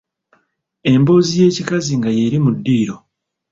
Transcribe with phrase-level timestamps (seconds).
[0.91, 2.97] Embozi y'ekikazi nga yeli mu ddiiro.